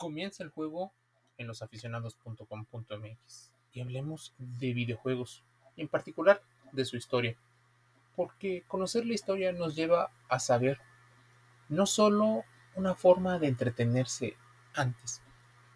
[0.00, 0.92] Comienza el juego
[1.36, 5.44] en losaficionados.com.mx y hablemos de videojuegos,
[5.76, 6.42] en particular
[6.72, 7.36] de su historia,
[8.16, 10.78] porque conocer la historia nos lleva a saber
[11.68, 12.44] no solo
[12.76, 14.38] una forma de entretenerse
[14.72, 15.20] antes,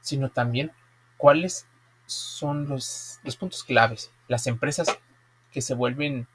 [0.00, 0.72] sino también
[1.18, 1.66] cuáles
[2.06, 4.88] son los, los puntos claves, las empresas
[5.52, 6.28] que se vuelven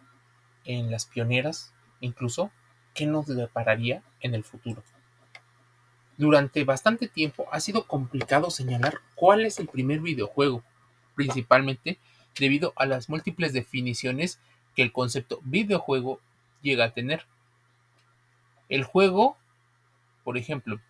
[0.64, 2.52] en las pioneras, incluso,
[2.94, 4.84] qué nos depararía en el futuro.
[6.20, 10.66] Durante bastante tiempo ha sido complicado señalar cuál es el primer videojuego,
[11.16, 11.98] principalmente
[12.38, 14.38] debido a las múltiples definiciones
[14.76, 16.20] que el concepto videojuego
[16.62, 17.26] llega a tener.
[18.68, 19.38] El juego,
[20.26, 20.82] por ejemplo,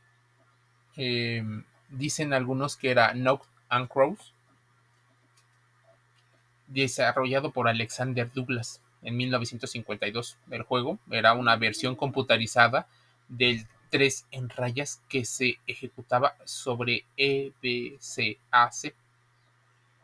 [0.97, 1.43] eh,
[1.89, 4.33] dicen algunos que era Knock and Crows,
[6.65, 10.37] desarrollado por Alexander Douglas en 1952.
[10.49, 12.87] El juego era una versión computarizada
[13.27, 18.95] del 3 en rayas que se ejecutaba sobre EBCAC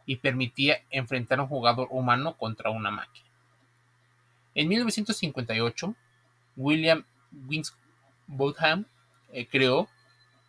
[0.06, 3.28] y permitía enfrentar a un jugador humano contra una máquina.
[4.54, 5.96] En 1958,
[6.56, 7.04] William
[7.48, 8.86] Winsbotham
[9.34, 9.90] eh, creó,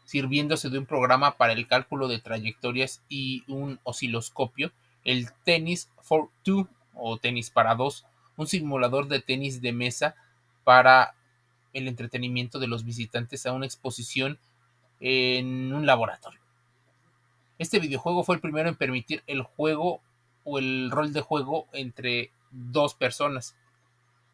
[0.04, 4.70] sirviéndose de un programa para el cálculo de trayectorias y un osciloscopio,
[5.04, 8.04] el Tennis for Two o Tenis para dos,
[8.36, 10.14] un simulador de tenis de mesa
[10.62, 11.14] para
[11.76, 14.38] el entretenimiento de los visitantes a una exposición
[15.00, 16.40] en un laboratorio.
[17.58, 20.00] Este videojuego fue el primero en permitir el juego
[20.44, 23.56] o el rol de juego entre dos personas.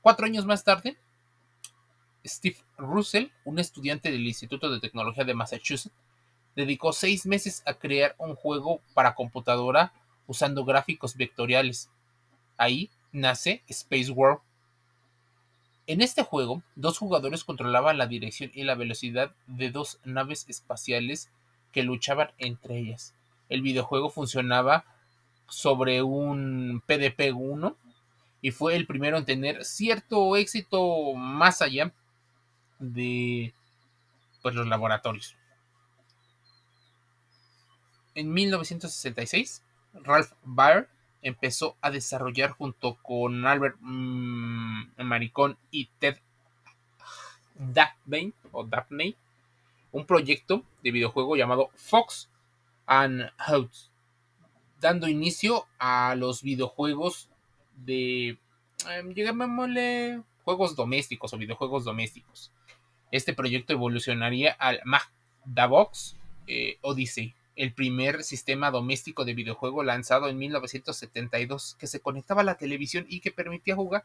[0.00, 0.96] Cuatro años más tarde,
[2.24, 5.94] Steve Russell, un estudiante del Instituto de Tecnología de Massachusetts,
[6.54, 9.92] dedicó seis meses a crear un juego para computadora
[10.26, 11.90] usando gráficos vectoriales.
[12.56, 14.40] Ahí nace Space World.
[15.86, 21.30] En este juego, dos jugadores controlaban la dirección y la velocidad de dos naves espaciales
[21.72, 23.14] que luchaban entre ellas.
[23.48, 24.84] El videojuego funcionaba
[25.48, 27.74] sobre un PDP-1
[28.40, 31.92] y fue el primero en tener cierto éxito más allá
[32.78, 33.52] de
[34.40, 35.36] pues, los laboratorios.
[38.14, 39.62] En 1966,
[39.94, 40.88] Ralph Baer
[41.22, 46.18] empezó a desarrollar junto con Albert mm, Maricón y Ted
[47.54, 48.34] Dabney
[49.92, 52.28] un proyecto de videojuego llamado Fox
[52.86, 53.90] and House,
[54.80, 57.28] dando inicio a los videojuegos
[57.76, 58.38] de,
[58.88, 62.50] eh, juegos domésticos o videojuegos domésticos.
[63.12, 66.16] Este proyecto evolucionaría al Magdabox
[66.46, 72.44] eh, Odyssey, el primer sistema doméstico de videojuego lanzado en 1972 que se conectaba a
[72.44, 74.04] la televisión y que permitía jugar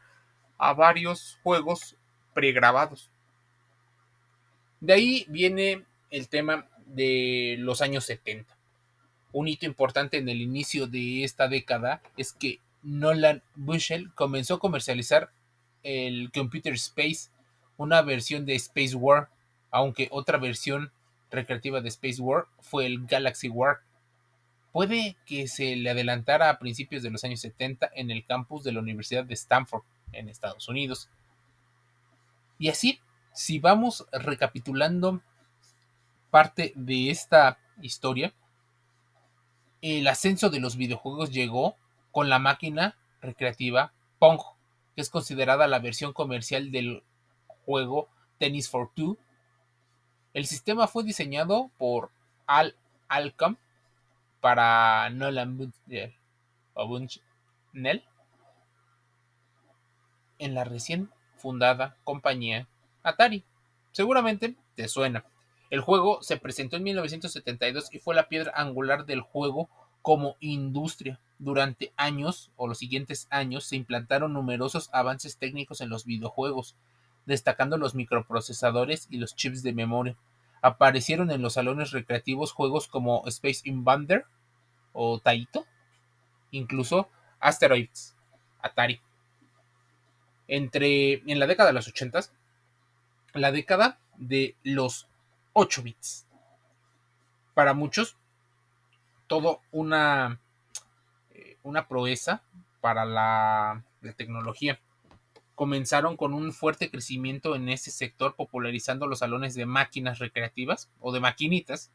[0.57, 1.95] a varios juegos
[2.33, 3.09] pregrabados.
[4.79, 8.55] De ahí viene el tema de los años 70.
[9.31, 14.59] Un hito importante en el inicio de esta década es que Nolan Bushell comenzó a
[14.59, 15.31] comercializar
[15.83, 17.29] el Computer Space,
[17.77, 19.29] una versión de Space War,
[19.71, 20.91] aunque otra versión
[21.31, 23.79] recreativa de Space War fue el Galaxy War.
[24.71, 28.71] Puede que se le adelantara a principios de los años 70 en el campus de
[28.71, 31.09] la Universidad de Stanford, en Estados Unidos.
[32.59, 32.99] Y así,
[33.33, 35.21] si vamos recapitulando
[36.29, 38.33] parte de esta historia,
[39.81, 41.75] el ascenso de los videojuegos llegó
[42.11, 44.39] con la máquina recreativa Pong,
[44.95, 47.03] que es considerada la versión comercial del
[47.65, 49.17] juego Tennis for Two
[50.37, 52.11] el sistema fue diseñado por
[52.45, 52.75] Al
[53.07, 53.55] Alcom
[54.39, 56.13] para Nolan Bushnell
[60.37, 62.67] en la recién fundada compañía
[63.01, 63.45] Atari.
[63.91, 65.25] Seguramente te suena.
[65.71, 69.69] El juego se presentó en 1972 y fue la piedra angular del juego
[70.03, 71.19] como industria.
[71.39, 76.75] Durante años o los siguientes años se implantaron numerosos avances técnicos en los videojuegos,
[77.27, 80.15] destacando los microprocesadores y los chips de memoria.
[80.61, 84.25] Aparecieron en los salones recreativos juegos como Space Invader
[84.93, 85.67] o Taito,
[86.51, 87.09] incluso
[87.39, 88.15] Asteroids,
[88.61, 89.01] Atari.
[90.47, 92.21] Entre en la década de los 80,
[93.33, 95.09] la década de los
[95.51, 96.25] 8 bits.
[97.53, 98.15] Para muchos,
[99.27, 100.39] todo una,
[101.31, 102.41] eh, una proeza
[102.79, 103.83] para la
[104.15, 104.79] tecnología
[105.57, 111.11] comenzaron con un fuerte crecimiento en ese sector, popularizando los salones de máquinas recreativas o
[111.11, 111.91] de maquinitas.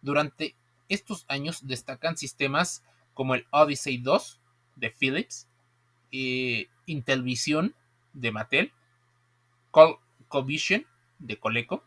[0.00, 0.56] Durante
[0.88, 2.82] estos años destacan sistemas
[3.12, 4.40] como el Odyssey 2
[4.76, 5.46] de Philips,
[6.10, 7.74] eh, Intellivision
[8.14, 8.72] de Mattel,
[10.28, 10.86] CoVision
[11.18, 11.84] de Coleco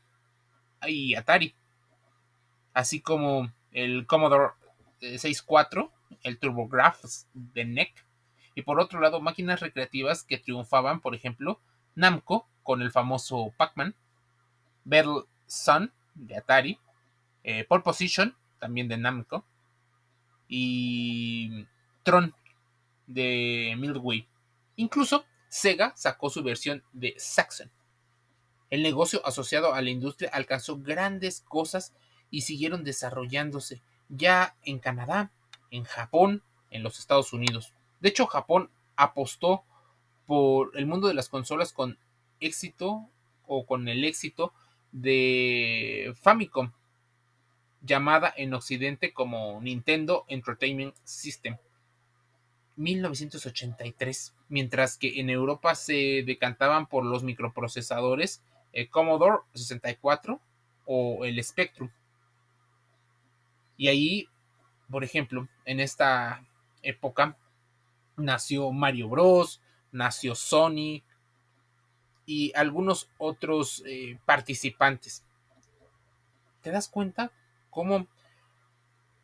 [0.86, 1.56] y Atari.
[2.72, 4.54] así como el Commodore
[5.00, 5.92] 64,
[6.22, 8.06] el TurboGrafx de NEC,
[8.56, 11.60] y por otro lado máquinas recreativas que triunfaban, por ejemplo,
[11.96, 13.96] Namco con el famoso Pac-Man,
[14.86, 16.80] Battle Sun de Atari,
[17.44, 19.44] eh, Pole Position también de Namco
[20.48, 21.66] y
[22.04, 22.34] Tron
[23.08, 24.28] de Midway.
[24.76, 27.72] Incluso Sega sacó su versión de Saxon.
[28.70, 31.94] El negocio asociado a la industria alcanzó grandes cosas
[32.30, 35.32] y siguieron desarrollándose ya en Canadá,
[35.72, 37.74] en Japón, en los Estados Unidos.
[38.00, 39.64] De hecho, Japón apostó
[40.26, 41.98] por el mundo de las consolas con
[42.40, 43.08] éxito
[43.46, 44.54] o con el éxito
[44.92, 46.72] de Famicom,
[47.82, 51.58] llamada en Occidente como Nintendo Entertainment System.
[52.76, 58.42] 1983, mientras que en Europa se decantaban por los microprocesadores
[58.90, 60.40] Commodore 64
[60.86, 61.90] o el Spectrum.
[63.78, 64.28] Y ahí,
[64.90, 66.46] por ejemplo, en esta
[66.82, 67.38] época
[68.20, 69.62] nació Mario Bros,
[69.92, 71.04] nació Sony
[72.26, 75.24] y algunos otros eh, participantes.
[76.62, 77.32] ¿Te das cuenta
[77.70, 78.08] cómo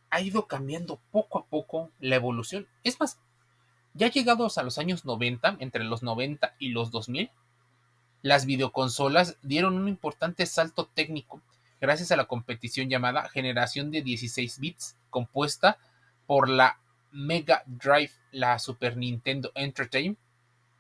[0.10, 2.68] ha ido cambiando poco a poco la evolución?
[2.84, 3.20] Es más,
[3.94, 7.30] ya llegados a los años 90, entre los 90 y los 2000,
[8.22, 11.42] las videoconsolas dieron un importante salto técnico
[11.80, 15.78] gracias a la competición llamada generación de 16 bits, compuesta
[16.26, 16.80] por la
[17.16, 20.20] Mega Drive, la Super Nintendo Entertainment,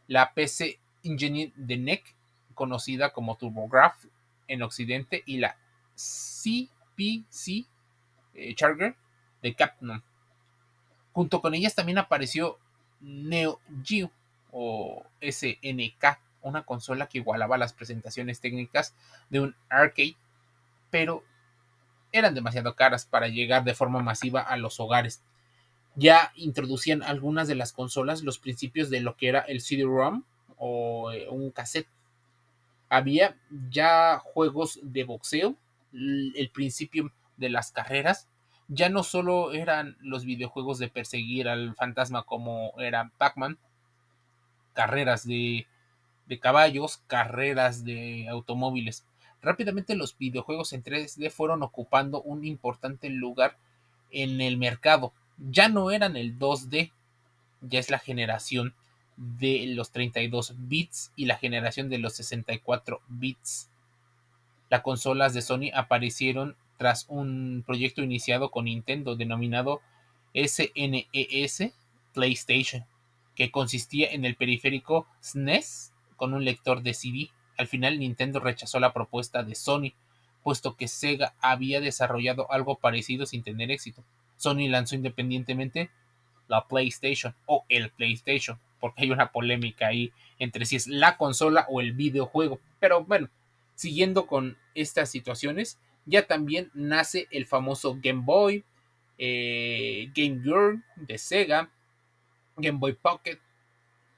[0.07, 2.15] la PC Engine de NEC,
[2.53, 4.07] conocida como TurboGrafx
[4.47, 5.57] en Occidente, y la
[5.95, 7.65] CPC
[8.33, 8.95] eh, Charger
[9.41, 10.01] de Capcom.
[11.13, 12.59] Junto con ellas también apareció
[12.99, 14.11] Neo Geo
[14.51, 18.93] o SNK una consola que igualaba las presentaciones técnicas
[19.29, 20.15] de un arcade,
[20.91, 21.23] pero
[22.11, 25.21] eran demasiado caras para llegar de forma masiva a los hogares.
[25.95, 30.23] Ya introducían algunas de las consolas los principios de lo que era el CD-ROM
[30.57, 31.87] o eh, un cassette.
[32.89, 33.37] Había
[33.69, 35.55] ya juegos de boxeo,
[35.93, 38.27] el principio de las carreras.
[38.67, 43.57] Ya no solo eran los videojuegos de perseguir al fantasma como era Pac-Man,
[44.73, 45.67] carreras de
[46.25, 49.05] de caballos, carreras de automóviles.
[49.41, 53.57] Rápidamente los videojuegos en 3D fueron ocupando un importante lugar
[54.11, 55.13] en el mercado.
[55.37, 56.91] Ya no eran el 2D,
[57.61, 58.73] ya es la generación
[59.17, 63.69] de los 32 bits y la generación de los 64 bits.
[64.69, 69.81] Las consolas de Sony aparecieron tras un proyecto iniciado con Nintendo denominado
[70.33, 71.73] SNES
[72.13, 72.85] PlayStation,
[73.35, 77.29] que consistía en el periférico SNES con un lector de CD.
[77.57, 79.93] Al final Nintendo rechazó la propuesta de Sony,
[80.43, 84.03] puesto que Sega había desarrollado algo parecido sin tener éxito.
[84.45, 85.89] Sony lanzó independientemente
[86.47, 91.65] la PlayStation o el PlayStation, porque hay una polémica ahí entre si es la consola
[91.67, 92.59] o el videojuego.
[92.79, 93.27] Pero bueno,
[93.73, 98.63] siguiendo con estas situaciones, ya también nace el famoso Game Boy,
[99.17, 101.71] eh, Game Gear de Sega,
[102.55, 103.39] Game Boy Pocket,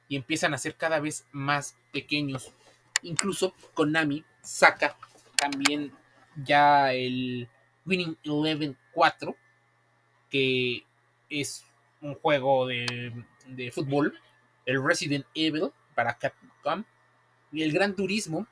[0.10, 2.52] y empiezan a ser cada vez más pequeños.
[3.02, 4.98] Incluso Konami saca
[5.38, 5.94] también
[6.44, 7.48] ya el
[7.86, 9.34] Winning Eleven 4,
[10.30, 10.84] que
[11.30, 11.66] es
[12.02, 14.18] un juego de, fútbol,
[14.66, 16.84] el Resident Evil para Capcom
[17.52, 18.46] y el Gran Turismo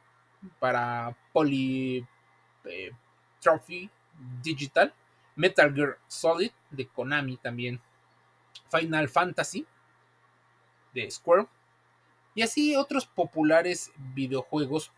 [0.59, 2.05] para Poly
[2.65, 2.91] eh,
[3.41, 3.89] Trophy
[4.41, 4.93] Digital,
[5.35, 7.81] Metal Gear Solid de Konami también,
[8.71, 9.65] Final Fantasy
[10.93, 11.47] de Square.
[12.33, 14.91] Y así otros populares videojuegos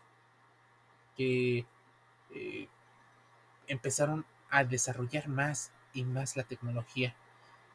[1.16, 1.64] que
[2.34, 2.68] eh,
[3.66, 7.14] empezaron a desarrollar más y más la tecnología.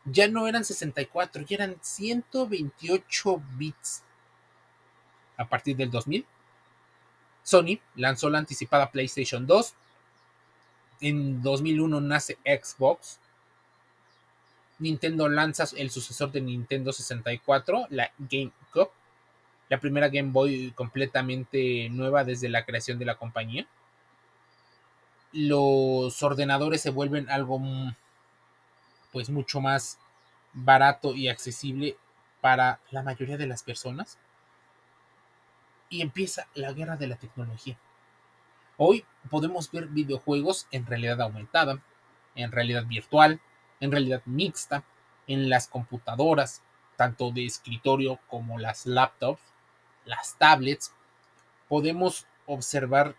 [0.06, 4.04] Ya no eran 64, ya eran 128 bits.
[5.38, 6.26] A partir del 2000,
[7.44, 9.74] Sony lanzó la anticipada PlayStation 2.
[11.02, 13.20] En 2001 nace Xbox.
[14.80, 18.90] Nintendo lanza el sucesor de Nintendo 64, la GameCube,
[19.70, 23.66] la primera Game Boy completamente nueva desde la creación de la compañía.
[25.32, 27.60] Los ordenadores se vuelven algo
[29.14, 30.00] pues mucho más
[30.52, 31.96] barato y accesible
[32.42, 34.18] para la mayoría de las personas.
[35.90, 37.78] Y empieza la guerra de la tecnología.
[38.78, 41.80] Hoy podemos ver videojuegos en realidad aumentada,
[42.36, 43.40] en realidad virtual,
[43.80, 44.84] en realidad mixta
[45.28, 46.64] en las computadoras,
[46.98, 49.42] tanto de escritorio como las laptops,
[50.06, 50.92] las tablets.
[51.70, 53.16] Podemos observar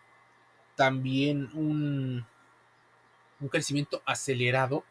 [0.74, 2.26] también un,
[3.40, 4.84] un crecimiento acelerado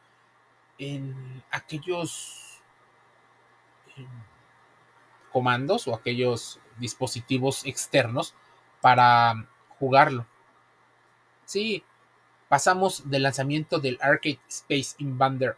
[0.92, 2.62] en aquellos
[5.32, 8.34] comandos o aquellos dispositivos externos
[8.82, 9.48] para
[9.80, 10.26] jugarlo.
[11.46, 11.84] Sí,
[12.50, 15.58] pasamos del lanzamiento del Arcade Space Invader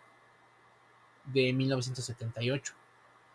[1.25, 2.74] de 1978.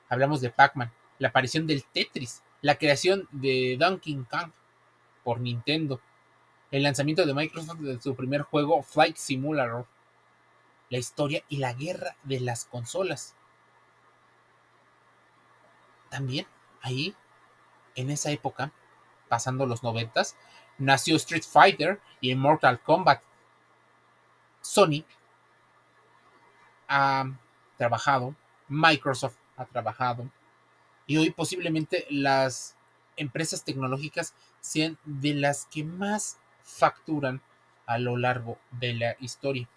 [0.08, 4.50] Hablamos de Pac-Man, la aparición del Tetris, la creación de Donkey Kong
[5.24, 6.00] por Nintendo,
[6.70, 9.86] el lanzamiento de Microsoft de su primer juego Flight Simulator,
[10.90, 13.34] la historia y la guerra de las consolas.
[16.10, 16.46] También
[16.82, 17.14] ahí,
[17.94, 18.72] en esa época,
[19.28, 20.36] pasando los noventas,
[20.78, 23.22] nació Street Fighter y Mortal Kombat.
[24.60, 25.04] Sony
[26.88, 27.24] ha
[27.78, 28.34] trabajado,
[28.68, 30.28] Microsoft ha trabajado,
[31.06, 32.76] y hoy posiblemente las
[33.16, 37.42] empresas tecnológicas sean de las que más facturan
[37.86, 39.68] a lo largo de la historia.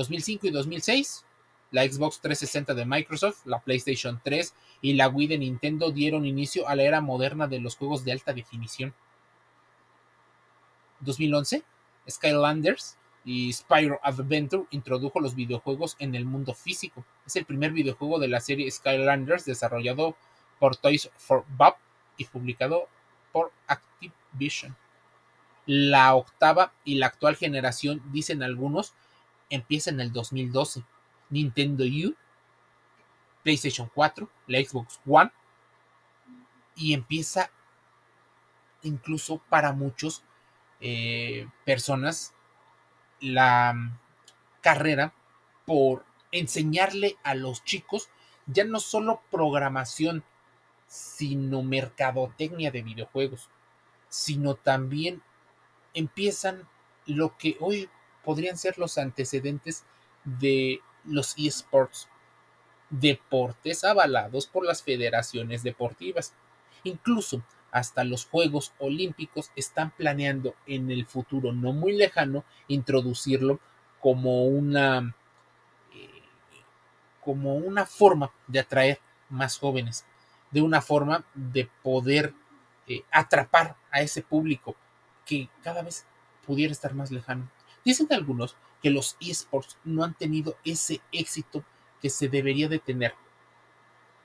[0.00, 1.26] 2005 y 2006,
[1.72, 6.66] la Xbox 360 de Microsoft, la PlayStation 3 y la Wii de Nintendo dieron inicio
[6.66, 8.94] a la era moderna de los juegos de alta definición.
[11.00, 11.62] 2011,
[12.08, 17.04] Skylanders y Spyro Adventure introdujo los videojuegos en el mundo físico.
[17.26, 20.16] Es el primer videojuego de la serie Skylanders desarrollado
[20.58, 21.74] por Toys for Bob
[22.16, 22.88] y publicado
[23.32, 24.74] por Activision.
[25.66, 28.94] La octava y la actual generación, dicen algunos,
[29.50, 30.82] empieza en el 2012.
[31.28, 32.14] Nintendo U,
[33.42, 35.30] PlayStation 4, la Xbox One
[36.74, 37.50] y empieza
[38.82, 40.24] incluso para muchos
[40.80, 42.32] eh, personas
[43.20, 43.98] la mm,
[44.60, 45.12] carrera
[45.66, 48.08] por enseñarle a los chicos
[48.46, 50.24] ya no solo programación,
[50.86, 53.48] sino mercadotecnia de videojuegos,
[54.08, 55.22] sino también
[55.94, 56.68] empiezan
[57.06, 57.88] lo que hoy
[58.24, 59.84] podrían ser los antecedentes
[60.24, 62.08] de los esports,
[62.90, 66.34] deportes avalados por las federaciones deportivas.
[66.84, 73.60] Incluso hasta los Juegos Olímpicos están planeando en el futuro no muy lejano introducirlo
[74.00, 75.14] como una
[75.94, 76.22] eh,
[77.20, 80.04] como una forma de atraer más jóvenes,
[80.50, 82.34] de una forma de poder
[82.88, 84.74] eh, atrapar a ese público
[85.24, 86.06] que cada vez
[86.44, 87.48] pudiera estar más lejano.
[87.84, 91.64] Dicen algunos que los esports no han tenido ese éxito
[92.00, 93.14] que se debería de tener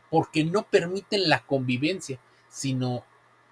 [0.09, 3.03] porque no permiten la convivencia, sino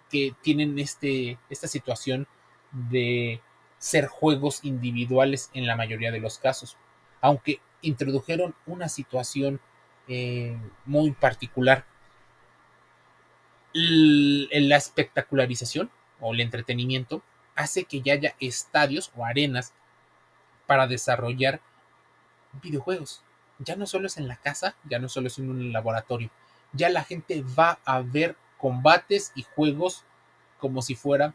[0.10, 2.28] que tienen este, esta situación
[2.72, 3.42] de
[3.80, 6.78] ser juegos individuales en la mayoría de los casos.
[7.20, 9.60] Aunque introdujeron una situación
[10.08, 11.86] eh, muy particular.
[13.74, 17.24] la espectacularización o el entretenimiento
[17.56, 19.74] hace que ya haya estadios o arenas
[20.68, 21.62] para desarrollar
[22.62, 23.24] videojuegos.
[23.60, 26.30] Ya no solo es en la casa, ya no solo es en un laboratorio.
[26.74, 30.04] Ya la gente va a ver combates y juegos
[30.60, 31.34] como si fuera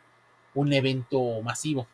[0.54, 1.87] un evento masivo.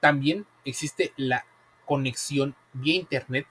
[0.00, 1.44] También existe la
[1.84, 3.46] conexión vía internet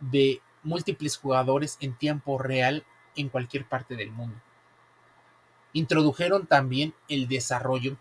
[0.00, 2.84] de múltiples jugadores en tiempo real
[3.16, 4.36] en cualquier parte del mundo.
[5.72, 7.96] Introdujeron también el desarrollo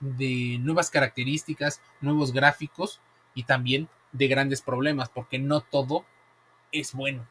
[0.00, 3.00] de nuevas características, nuevos gráficos
[3.34, 6.04] y también de grandes problemas, porque no todo
[6.72, 7.26] es bueno.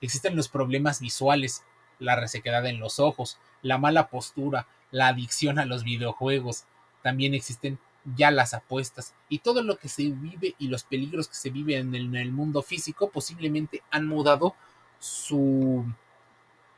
[0.00, 1.64] Existen los problemas visuales,
[1.98, 6.64] la resequedad en los ojos, la mala postura, la adicción a los videojuegos.
[7.02, 7.78] También existen
[8.16, 11.94] ya las apuestas y todo lo que se vive y los peligros que se viven
[11.94, 14.54] en el, mundo físico posiblemente han mudado
[14.98, 15.86] su,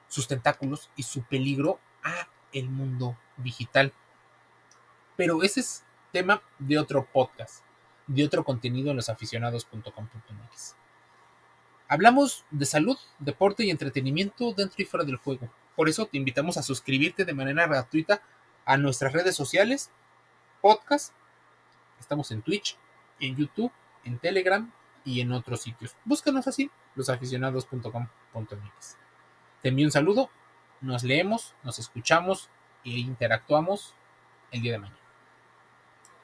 [0.08, 3.92] sus tentáculos y su peligro a el mundo digital.
[5.16, 7.64] Pero ese es tema de otro podcast,
[8.06, 10.76] de otro contenido en losaficionados.com.mx.
[11.88, 15.48] Hablamos de salud, deporte y entretenimiento dentro y fuera del juego.
[15.76, 18.22] Por eso te invitamos a suscribirte de manera gratuita
[18.64, 19.90] a nuestras redes sociales,
[20.60, 21.12] podcast.
[22.00, 22.76] Estamos en Twitch,
[23.20, 23.70] en YouTube,
[24.04, 24.72] en Telegram
[25.04, 25.94] y en otros sitios.
[26.04, 28.96] Búscanos así, losaficionados.com.mx.
[29.62, 30.30] Te envío un saludo,
[30.80, 32.50] nos leemos, nos escuchamos
[32.84, 33.94] e interactuamos
[34.50, 35.05] el día de mañana.